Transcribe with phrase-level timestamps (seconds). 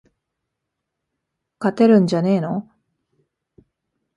[1.59, 2.67] 勝てるんじゃねーの